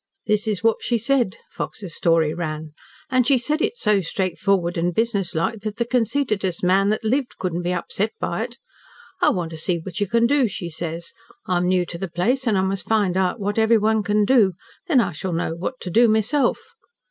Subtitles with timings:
[0.25, 2.71] "This is what she said," Fox's story ran,
[3.11, 7.37] "and she said it so straightforward and business like that the conceitedest man that lived
[7.37, 8.57] couldn't be upset by it.
[9.21, 11.13] 'I want to see what you can do,' she says.
[11.45, 14.53] 'I am new to the place and I must find out what everyone can do,
[14.87, 16.73] then I shall know what to do myself.'